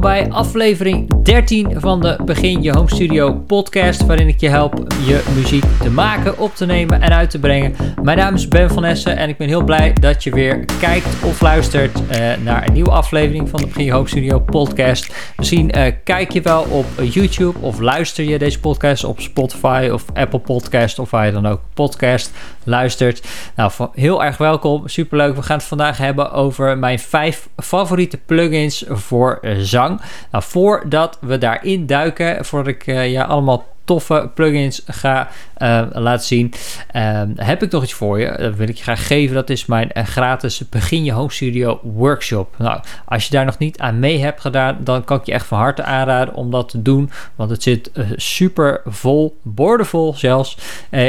[0.00, 5.32] Bij aflevering 13 van de Begin Je Home Studio podcast, waarin ik je help je
[5.34, 7.74] muziek te maken, op te nemen en uit te brengen.
[8.02, 11.24] Mijn naam is Ben van Essen en ik ben heel blij dat je weer kijkt
[11.24, 15.32] of luistert uh, naar een nieuwe aflevering van de Begin Je Home Studio podcast.
[15.36, 20.04] Misschien uh, kijk je wel op YouTube of luister je deze podcast op Spotify of
[20.14, 22.30] Apple Podcast of waar je dan ook podcast
[22.64, 23.26] luistert.
[23.56, 25.36] Nou, heel erg welkom, superleuk.
[25.36, 29.87] We gaan het vandaag hebben over mijn vijf favoriete plugins voor zang.
[30.30, 35.28] Nou, voordat we daarin duiken, voordat ik uh, je allemaal toffe plugins ga
[35.58, 36.52] uh, laten zien,
[36.96, 38.36] uh, heb ik nog iets voor je.
[38.38, 39.34] Dat wil ik je graag geven.
[39.34, 42.54] Dat is mijn uh, gratis Begin Je Home Studio Workshop.
[42.58, 45.46] Nou, als je daar nog niet aan mee hebt gedaan, dan kan ik je echt
[45.46, 47.10] van harte aanraden om dat te doen.
[47.34, 50.58] Want het zit super vol, boordevol zelfs,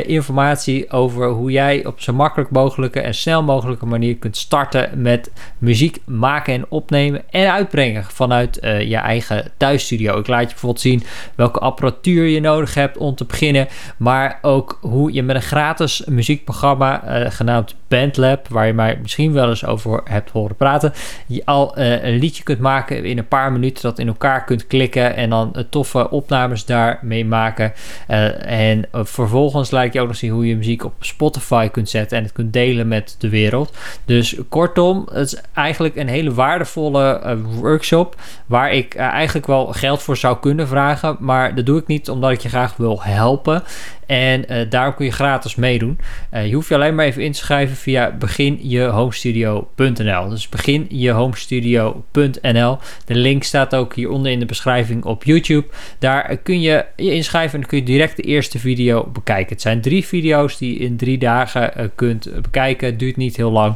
[0.05, 5.31] informatie over hoe jij op zo makkelijk mogelijke en snel mogelijke manier kunt starten met
[5.57, 10.19] muziek maken en opnemen en uitbrengen vanuit je eigen thuisstudio.
[10.19, 11.03] Ik laat je bijvoorbeeld zien
[11.35, 13.67] welke apparatuur je nodig hebt om te beginnen.
[13.97, 19.33] Maar ook hoe je met een gratis muziekprogramma uh, genaamd Bandlab, waar je mij misschien
[19.33, 20.93] wel eens over hebt horen praten,
[21.27, 24.67] je al uh, een liedje kunt maken in een paar minuten, dat in elkaar kunt
[24.67, 27.73] klikken en dan uh, toffe opnames daarmee maken.
[28.07, 32.17] en vervolgens laat ik je ook nog zien hoe je muziek op Spotify kunt zetten
[32.17, 33.77] en het kunt delen met de wereld.
[34.05, 40.17] Dus kortom, het is eigenlijk een hele waardevolle workshop waar ik eigenlijk wel geld voor
[40.17, 43.63] zou kunnen vragen, maar dat doe ik niet omdat ik je graag wil helpen.
[44.09, 45.99] En uh, daarom kun je gratis meedoen.
[46.33, 50.29] Uh, je hoeft je alleen maar even in te schrijven via beginjehomestudio.nl.
[50.29, 52.77] Dus beginjehomestudio.nl.
[53.05, 55.67] De link staat ook hieronder in de beschrijving op YouTube.
[55.99, 59.53] Daar kun je je inschrijven en kun je direct de eerste video bekijken.
[59.53, 62.87] Het zijn drie video's die je in drie dagen kunt bekijken.
[62.87, 63.75] Het duurt niet heel lang,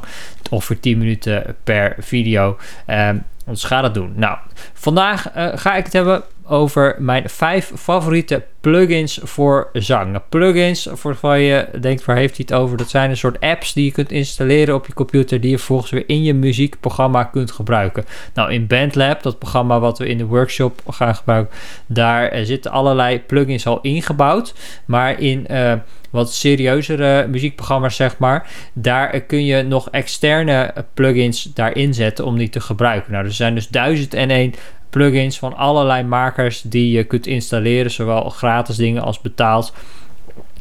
[0.50, 2.58] ongeveer 10 minuten per video.
[2.88, 4.14] Um, dus ga dat doen.
[4.16, 4.38] Nou,
[4.74, 10.22] vandaag ga ik het hebben over mijn vijf favoriete plugins voor zang.
[10.30, 13.86] Plugins, voor je denkt waar heeft hij het over, dat zijn een soort apps die
[13.86, 18.06] je kunt installeren op je computer, die je vervolgens weer in je muziekprogramma kunt gebruiken.
[18.34, 21.56] Nou, in Bandlab, dat programma wat we in de workshop gaan gebruiken,
[21.86, 24.54] daar zitten allerlei plugins al ingebouwd.
[24.86, 25.74] Maar in uh,
[26.10, 32.50] wat serieuzere muziekprogramma's, zeg maar, daar kun je nog externe plugins daarin zetten om die
[32.50, 33.12] te gebruiken.
[33.12, 34.54] Nou, er zijn dus duizend en één
[34.94, 39.74] plugins van allerlei makers die je kunt installeren, zowel gratis dingen als betaald.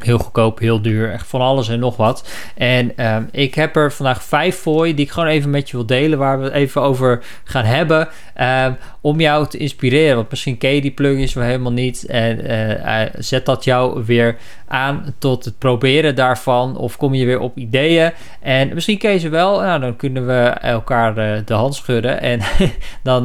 [0.04, 2.28] Heel goedkoop, heel duur, echt van alles en nog wat.
[2.54, 5.76] En um, ik heb er vandaag vijf voor je die ik gewoon even met je
[5.76, 8.08] wil delen, waar we het even over gaan hebben.
[8.40, 10.16] Um, om jou te inspireren.
[10.16, 12.06] Want misschien ken je die plugins wel helemaal niet.
[12.06, 14.36] En uh, zet dat jou weer
[14.68, 16.76] aan tot het proberen daarvan.
[16.76, 18.12] Of kom je weer op ideeën.
[18.40, 19.60] En misschien ken je ze wel.
[19.60, 22.20] Nou, dan kunnen we elkaar uh, de hand schudden.
[22.20, 22.40] En
[23.02, 23.24] dan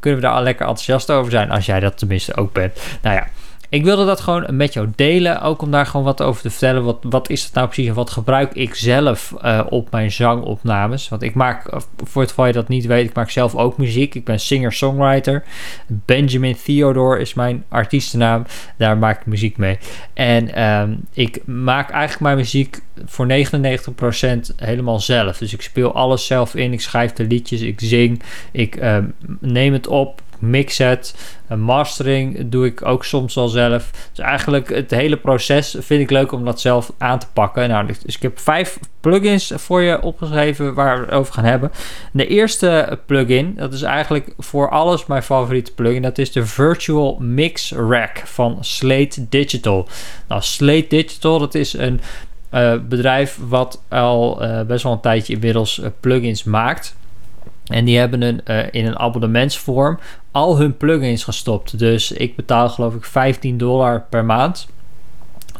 [0.00, 1.50] kunnen we daar al lekker enthousiast over zijn.
[1.50, 2.80] Als jij dat tenminste ook bent.
[3.02, 3.26] Nou ja.
[3.74, 5.40] Ik wilde dat gewoon met jou delen.
[5.40, 6.84] Ook om daar gewoon wat over te vertellen.
[6.84, 11.08] Wat, wat is het nou precies en wat gebruik ik zelf uh, op mijn zangopnames?
[11.08, 14.14] Want ik maak, voor het geval je dat niet weet, ik maak zelf ook muziek.
[14.14, 15.44] Ik ben singer-songwriter.
[15.86, 18.44] Benjamin Theodore is mijn artiestennaam.
[18.76, 19.78] Daar maak ik muziek mee.
[20.12, 23.30] En um, ik maak eigenlijk mijn muziek voor 99%
[24.56, 25.38] helemaal zelf.
[25.38, 26.72] Dus ik speel alles zelf in.
[26.72, 31.14] Ik schrijf de liedjes, ik zing, ik um, neem het op mix het.
[31.56, 33.90] mastering doe ik ook soms al zelf.
[34.10, 37.68] Dus eigenlijk het hele proces vind ik leuk om dat zelf aan te pakken.
[37.68, 41.72] Nou, dus ik heb vijf plugins voor je opgeschreven waar we het over gaan hebben.
[42.12, 46.02] De eerste plugin, dat is eigenlijk voor alles mijn favoriete plugin.
[46.02, 49.88] Dat is de Virtual Mix Rack van Slate Digital.
[50.28, 52.00] Nou, Slate Digital, dat is een
[52.54, 56.96] uh, bedrijf wat al uh, best wel een tijdje inmiddels uh, plugins maakt.
[57.64, 59.98] En die hebben een, uh, in een abonnementsvorm
[60.30, 61.78] al hun plugins gestopt.
[61.78, 64.68] Dus ik betaal geloof ik 15 dollar per maand.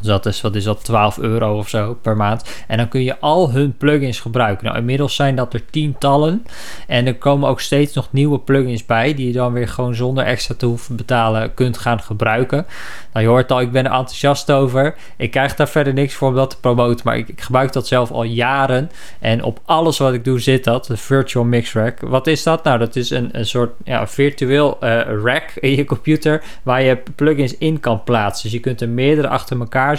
[0.04, 2.64] Dus dat is, wat is dat, 12 euro of zo per maand.
[2.66, 4.64] En dan kun je al hun plugins gebruiken.
[4.66, 6.46] Nou, inmiddels zijn dat er tientallen.
[6.86, 9.14] En er komen ook steeds nog nieuwe plugins bij.
[9.14, 12.66] Die je dan weer gewoon zonder extra te hoeven betalen kunt gaan gebruiken.
[13.12, 14.94] Nou, je hoort al, ik ben er enthousiast over.
[15.16, 17.00] Ik krijg daar verder niks voor om dat te promoten.
[17.04, 18.90] Maar ik, ik gebruik dat zelf al jaren.
[19.20, 20.86] En op alles wat ik doe zit dat.
[20.86, 22.00] De Virtual Mix Rack.
[22.00, 22.64] Wat is dat?
[22.64, 26.42] Nou, dat is een, een soort ja, virtueel uh, rack in je computer.
[26.62, 28.42] Waar je plugins in kan plaatsen.
[28.42, 29.93] Dus je kunt er meerdere achter elkaar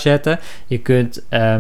[0.68, 1.56] Je kunt uh,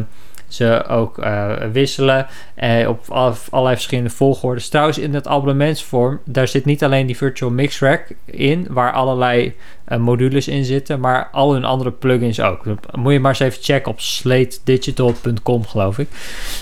[0.48, 2.28] ze ook uh, wisselen
[2.64, 3.02] uh, op
[3.50, 4.70] allerlei verschillende volgorde.
[4.70, 9.56] Trouwens, in het abonnementsvorm, daar zit niet alleen die Virtual Mix Rack in, waar allerlei
[9.88, 12.64] uh, modules in zitten, maar al hun andere plugins ook.
[12.92, 16.08] Moet je maar eens even checken op slatedigital.com, geloof ik.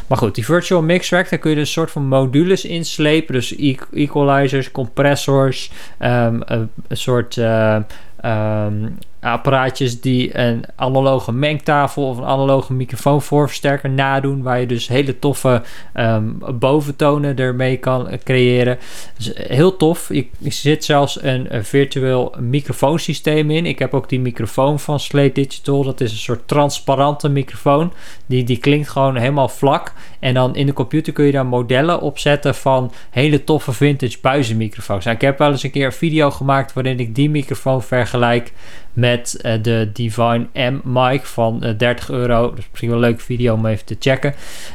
[0.08, 3.34] Maar goed, die Virtual Mix Rack, daar kun je dus een soort van modules inslepen.
[3.34, 3.56] Dus
[3.92, 13.90] equalizers, compressors, um, een, soort um, apparaatjes die een analoge mengtafel of een analoge microfoonvoorversterker
[13.90, 15.62] nadoen, waar je dus hele toffe
[15.94, 18.78] um, boventonen ermee kan creëren.
[19.18, 20.10] Dus heel tof.
[20.10, 23.66] Je, zit zelfs een, een, virtueel microfoonsysteem in.
[23.66, 25.84] Ik heb ook die microfoon van Slate Digital.
[25.84, 27.94] Dat is een soort transparante microfoon.
[28.25, 29.94] Die, die klinkt gewoon helemaal vlak.
[30.20, 35.04] En dan in de computer kun je daar modellen opzetten van hele toffe vintage buizenmicrofoons.
[35.04, 38.52] Nou, ik heb wel eens een keer een video gemaakt waarin ik die microfoon vergelijk
[38.94, 42.50] met uh, de Divine M mic van uh, eh, 30 euro.
[42.50, 44.33] Dat is misschien wel een leuke video om even te checken.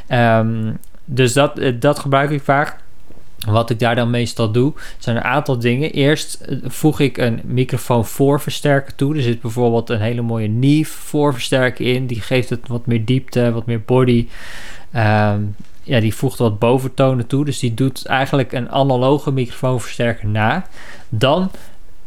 [0.09, 2.77] Um, dus dat, uh, dat gebruik ik vaak.
[3.47, 5.91] Wat ik daar dan meestal doe, zijn een aantal dingen.
[5.91, 9.15] Eerst voeg ik een microfoon voorversterker toe.
[9.15, 12.07] Er zit bijvoorbeeld een hele mooie Neve voorversterker in.
[12.07, 14.27] Die geeft het wat meer diepte, wat meer body.
[14.95, 15.55] Um,
[15.89, 17.45] ja, die voegt wat boventonen toe.
[17.45, 20.65] Dus die doet eigenlijk een analoge microfoonversterker na.
[21.09, 21.51] Dan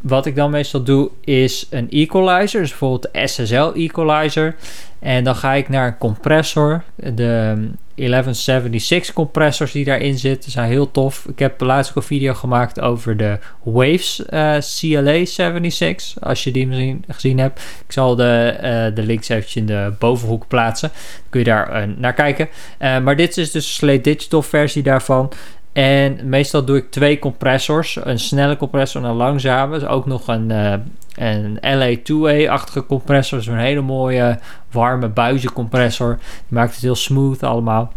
[0.02, 4.54] wat ik dan meestal doe is een equalizer, dus bijvoorbeeld de SSL equalizer.
[4.98, 6.82] En dan ga ik naar een compressor.
[6.94, 11.26] De 1176 compressors die daarin zitten zijn heel tof.
[11.28, 16.20] Ik heb laatst ook een video gemaakt over de Waves uh, CLA 76.
[16.20, 17.60] Als je die misschien gezien hebt.
[17.60, 20.90] Ik zal de, uh, de links eventjes in de bovenhoek plaatsen.
[21.28, 22.48] Kun je daar uh, naar kijken.
[22.78, 25.32] maar dit is dus de Slate Digital versie daarvan.
[25.72, 27.98] En meestal doe ik twee compressors.
[28.04, 29.78] Een snelle compressor en een langzame.
[29.78, 30.74] Dus ook nog een, uh,
[31.14, 33.38] een LA2A-achtige compressor.
[33.38, 34.38] Dus een hele mooie
[34.70, 36.18] warme buizencompressor.
[36.18, 37.92] Die maakt het heel smooth allemaal.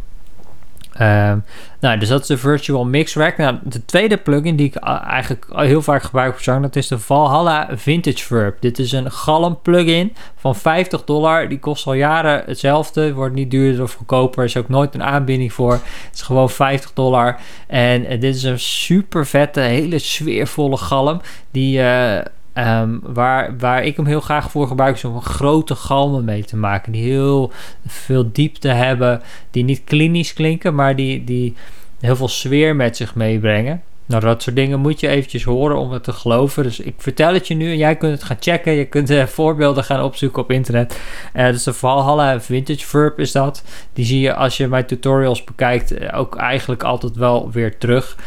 [1.01, 1.43] Um,
[1.79, 3.37] nou, dus dat is de Virtual Mix Rack.
[3.37, 6.99] Nou, de tweede plugin die ik eigenlijk heel vaak gebruik op zang, dat is de
[6.99, 8.61] Valhalla Vintage Verb.
[8.61, 11.49] Dit is een galm plugin van 50 dollar.
[11.49, 13.13] Die kost al jaren hetzelfde.
[13.13, 14.39] Wordt niet duurder of goedkoper.
[14.39, 15.73] Er is ook nooit een aanbieding voor.
[15.73, 17.39] Het is gewoon 50 dollar.
[17.67, 21.21] En, dit is een super vette, hele sfeervolle galm.
[21.51, 22.17] Die uh,
[22.57, 26.57] Um, waar, waar ik hem heel graag voor gebruik, is om grote galmen mee te
[26.57, 26.91] maken.
[26.91, 27.51] Die heel
[27.87, 29.21] veel diepte hebben.
[29.51, 31.55] Die niet klinisch klinken, maar die, die
[31.99, 33.81] heel veel sfeer met zich meebrengen.
[34.07, 36.63] Nou, dat soort dingen moet je eventjes horen om het te geloven.
[36.63, 38.73] Dus ik vertel het je nu en jij kunt het gaan checken.
[38.73, 40.99] Je kunt uh, voorbeelden gaan opzoeken op internet.
[41.33, 43.63] Uh, dus de Valhalla Vintage Verb is dat.
[43.93, 48.17] Die zie je als je mijn tutorials bekijkt uh, ook eigenlijk altijd wel weer terug.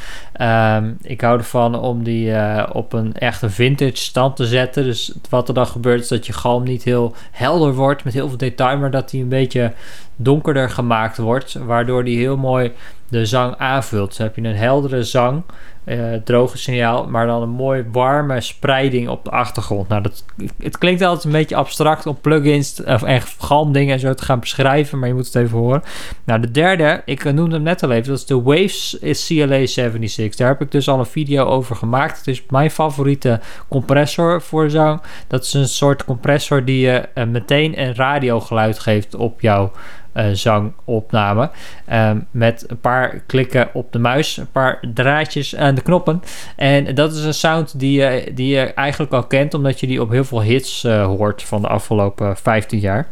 [0.41, 2.33] Um, ik hou ervan om die
[2.73, 4.85] op een echte vintage stand te zetten.
[4.85, 8.29] Dus wat er dan gebeurt is dat je galm niet heel helder wordt met heel
[8.29, 8.79] veel detail.
[8.79, 9.73] Maar dat die een beetje
[10.17, 11.53] donkerder gemaakt wordt.
[11.53, 12.73] Waardoor die heel mooi
[13.09, 14.17] de zang aanvult.
[14.17, 15.43] Dan heb je een heldere zang,
[15.85, 19.89] uh, droge signaal, maar dan een mooi warme spreiding op de achtergrond.
[19.89, 20.25] Nou, dat,
[20.59, 24.41] het klinkt altijd een beetje abstract om plugins of echt galmdingen en zo te gaan
[24.41, 25.83] beschrijven, maar je moet het even horen.
[26.25, 30.28] Nou, de derde, ik noemde hem net al even, dat is de Waves CLA 76.
[30.37, 32.17] Daar heb ik dus al een video over gemaakt.
[32.17, 35.01] Het is mijn favoriete compressor voor zang.
[35.27, 39.73] Dat is een soort compressor die je uh, meteen een radiogeluid geeft op jouw
[40.15, 41.51] uh, zangopname.
[41.93, 46.23] Um, met een paar klikken op de muis, een paar draadjes aan de knoppen.
[46.57, 50.01] En dat is een sound die je, die je eigenlijk al kent, omdat je die
[50.01, 53.09] op heel veel hits uh, hoort van de afgelopen 15 jaar.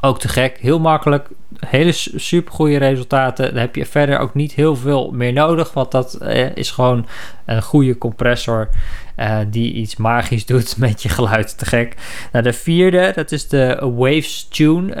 [0.00, 1.28] Ook te gek, heel makkelijk,
[1.66, 3.46] hele super goede resultaten.
[3.46, 7.06] Dan heb je verder ook niet heel veel meer nodig, want dat uh, is gewoon
[7.44, 8.68] een goede compressor
[9.16, 11.58] uh, die iets magisch doet met je geluid.
[11.58, 11.94] Te gek.
[12.32, 14.96] Nou, de vierde, dat is de Waves Tune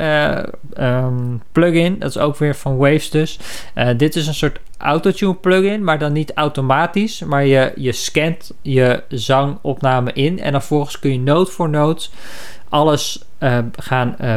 [0.76, 1.98] uh, um, plugin.
[1.98, 3.38] Dat is ook weer van Waves dus.
[3.96, 7.20] dit is een soort autotune plugin, maar dan niet automatisch.
[7.22, 12.10] Maar je, je scant je zangopname in en dan volgens kun je noot voor noot
[12.74, 13.23] alles
[13.72, 14.36] gaan uh,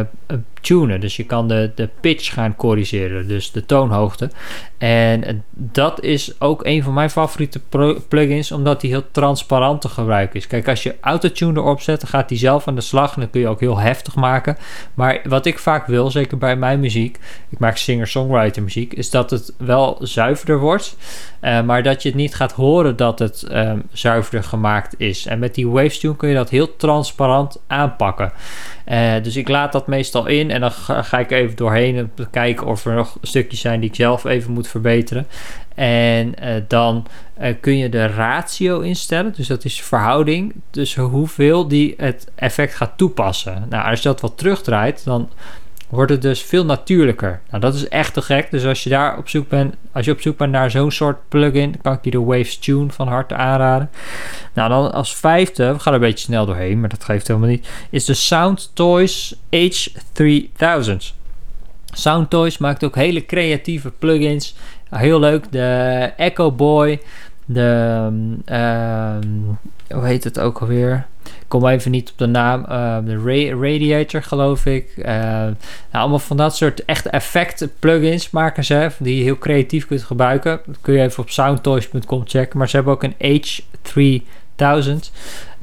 [0.62, 1.00] tunen.
[1.00, 4.30] Dus je kan de, de pitch gaan corrigeren, dus de toonhoogte.
[4.78, 7.62] En dat is ook een van mijn favoriete
[8.08, 10.48] plugins, omdat die heel transparant te gebruiken is.
[10.48, 13.30] Kijk, als je autotune erop zet, dan gaat die zelf aan de slag en dan
[13.30, 14.58] kun je ook heel heftig maken.
[14.94, 19.30] Maar wat ik vaak wil, zeker bij mijn muziek, ik maak singer-songwriter muziek, is dat
[19.30, 20.98] het wel zuiverder wordt,
[21.42, 25.26] uh, maar dat je het niet gaat horen dat het um, zuiverder gemaakt is.
[25.26, 28.32] En met die Waves kun je dat heel transparant aanpakken.
[28.88, 32.68] Uh, dus ik laat dat meestal in en dan ga, ik even doorheen en kijken
[32.68, 35.28] of er nog stukjes zijn die ik zelf even moet verbeteren.
[35.76, 37.08] En uh, dan
[37.42, 42.76] uh, kun je de ratio instellen, dus dat is verhouding tussen hoeveel die het effect
[42.76, 43.66] gaat toepassen.
[43.70, 45.30] Nou, als je dat wat terugdraait, dan
[45.90, 47.42] wordt het dus veel natuurlijker.
[47.50, 48.52] Nou, dat is echt te gek.
[48.52, 51.18] Dus als je daar op zoek bent, als je op zoek bent naar zo'n soort
[51.30, 53.90] plugin, kan ik je de Waves Tune van harte aanraden.
[54.54, 57.50] Nou, dan als vijfde, we gaan er een beetje snel doorheen, maar dat geeft helemaal
[57.50, 61.16] niet, is de Sound Toys H3000.
[61.94, 64.56] Sound Toys maakt ook hele creatieve plugins.
[64.90, 65.52] Heel leuk.
[65.52, 67.02] De Echo Boy.
[67.46, 68.08] De.
[68.46, 69.58] Um,
[69.90, 71.06] hoe heet het ook alweer?
[71.28, 72.66] Ik kom even niet op de naam.
[72.70, 74.94] Uh, de Radiator, geloof ik.
[74.98, 75.56] Uh, nou,
[75.92, 78.90] allemaal van dat soort echte effecten plugins maken ze.
[79.00, 80.60] Die je heel creatief kunt gebruiken.
[80.66, 82.58] Dat kun je even op soundtoys.com checken.
[82.58, 85.12] Maar ze hebben ook een H3000.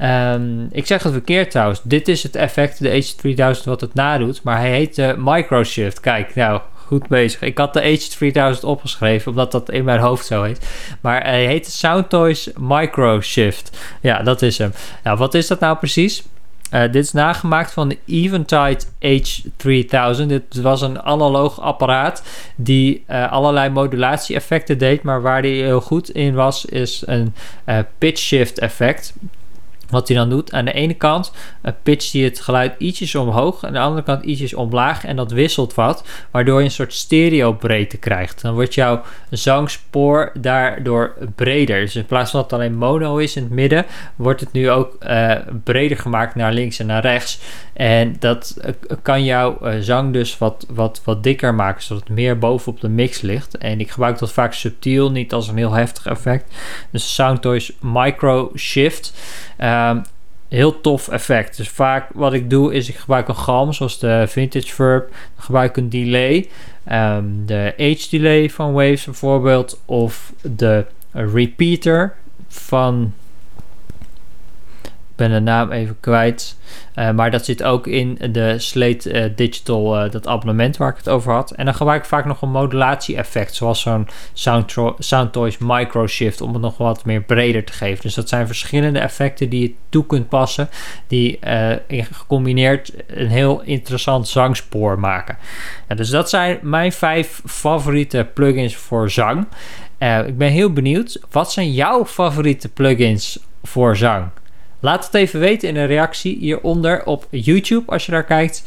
[0.01, 1.81] Um, ik zeg het verkeerd trouwens.
[1.83, 4.43] Dit is het effect, de H3000, wat het nadoet.
[4.43, 5.99] Maar hij heet uh, Microshift.
[5.99, 7.41] Kijk, nou, goed bezig.
[7.41, 10.67] Ik had de H3000 opgeschreven, omdat dat in mijn hoofd zo heet.
[11.01, 13.77] Maar hij heet Soundtoys Microshift.
[14.01, 14.73] Ja, dat is hem.
[15.03, 16.23] Nou, wat is dat nou precies?
[16.71, 20.25] Uh, dit is nagemaakt van de Eventide H3000.
[20.25, 22.23] Dit was een analoog apparaat
[22.55, 25.03] die uh, allerlei modulatie-effecten deed.
[25.03, 27.33] Maar waar die heel goed in was, is een
[27.65, 29.13] uh, pitch shift effect.
[29.89, 31.31] Wat hij dan doet, aan de ene kant
[31.63, 35.31] uh, pitcht hij het geluid ietsjes omhoog, aan de andere kant ietsjes omlaag en dat
[35.31, 38.41] wisselt wat, waardoor je een soort stereo breedte krijgt.
[38.41, 41.79] Dan wordt jouw zangspoor daardoor breder.
[41.79, 44.69] Dus in plaats van dat het alleen mono is in het midden, wordt het nu
[44.69, 47.39] ook uh, breder gemaakt naar links en naar rechts.
[47.75, 52.37] En dat uh, kan jouw zang dus wat, wat, wat dikker maken, zodat het meer
[52.37, 53.57] bovenop de mix ligt.
[53.57, 56.53] En ik gebruik dat vaak subtiel, niet als een heel heftig effect.
[56.91, 59.13] Dus Soundtoys Micro Shift.
[59.63, 60.01] Um,
[60.47, 61.57] heel tof effect.
[61.57, 65.09] Dus vaak wat ik doe is ik gebruik een galm zoals de Vintage Verb.
[65.09, 66.49] Dan gebruik ik een delay.
[66.91, 69.81] Um, de H-delay van Waves bijvoorbeeld.
[69.85, 72.13] Of de repeater
[72.47, 73.13] van
[75.15, 76.57] ben de naam even kwijt.
[76.95, 80.97] Uh, maar dat zit ook in de Slate uh, Digital, uh, dat abonnement waar ik
[80.97, 81.51] het over had.
[81.51, 84.07] En dan gebruik ik vaak nog een modulatie-effect, zoals zo'n
[84.99, 88.01] Soundtoys Microshift, om het nog wat meer breder te geven.
[88.01, 90.69] Dus dat zijn verschillende effecten die je toe kunt passen,
[91.07, 91.39] die
[91.87, 95.37] gecombineerd een heel interessant zangspoor maken.
[95.95, 99.47] Dus dat zijn mijn vijf favoriete plugins voor zang.
[100.25, 104.29] ik ben heel benieuwd, wat zijn jouw favoriete plugins voor zang?
[104.85, 108.63] Laat het even weten in een reactie hieronder op YouTube als je daar kijkt.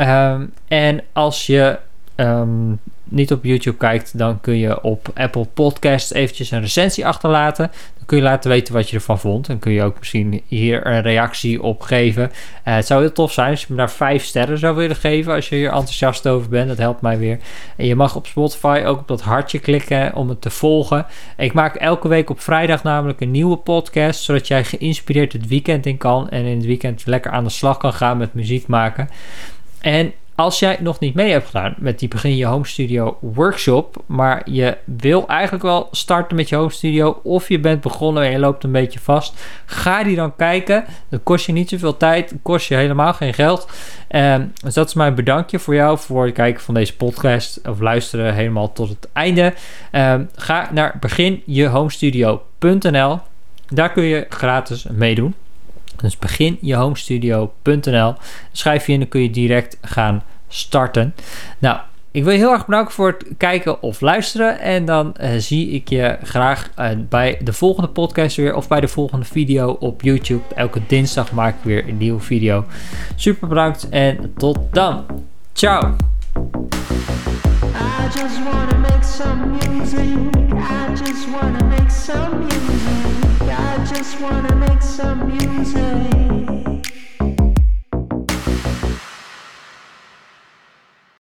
[0.00, 1.78] Um, en als je
[2.16, 2.78] um,
[3.12, 7.70] niet op YouTube kijkt, dan kun je op Apple Podcasts eventjes een recensie achterlaten.
[7.96, 9.46] Dan kun je laten weten wat je ervan vond.
[9.46, 12.22] Dan kun je ook misschien hier een reactie op geven.
[12.22, 15.34] Uh, het zou heel tof zijn als je me daar vijf sterren zou willen geven.
[15.34, 16.68] Als je hier enthousiast over bent.
[16.68, 17.38] Dat helpt mij weer.
[17.76, 21.06] En je mag op Spotify ook op dat hartje klikken om het te volgen.
[21.36, 24.22] Ik maak elke week op vrijdag namelijk een nieuwe podcast.
[24.22, 26.28] Zodat jij geïnspireerd het weekend in kan.
[26.28, 29.08] En in het weekend lekker aan de slag kan gaan met muziek maken.
[29.80, 34.02] En als jij nog niet mee hebt gedaan met die Begin Je Home Studio workshop,
[34.06, 38.30] maar je wil eigenlijk wel starten met je home studio, of je bent begonnen en
[38.30, 40.84] je loopt een beetje vast, ga die dan kijken.
[41.08, 43.68] Dat kost je niet zoveel tijd, kost je helemaal geen geld.
[44.08, 47.80] Um, dus dat is mijn bedankje voor jou voor het kijken van deze podcast of
[47.80, 49.54] luisteren helemaal tot het einde.
[49.92, 53.18] Um, ga naar beginjehomestudio.nl.
[53.68, 55.34] Daar kun je gratis meedoen.
[56.02, 58.14] Dus begin jehomestudio.nl.
[58.52, 61.14] Schrijf je in, dan kun je direct gaan starten.
[61.58, 61.78] Nou,
[62.10, 64.60] ik wil je heel erg bedanken voor het kijken of luisteren.
[64.60, 68.54] En dan uh, zie ik je graag uh, bij de volgende podcast weer.
[68.54, 70.54] Of bij de volgende video op YouTube.
[70.54, 72.64] Elke dinsdag maak ik weer een nieuwe video.
[73.16, 75.04] Super bedankt en tot dan.
[75.52, 75.96] Ciao.
[77.74, 78.38] I just
[78.80, 80.06] make some music.
[80.54, 81.28] I just
[81.68, 83.31] make some music.
[83.54, 86.12] I just wanna make some music.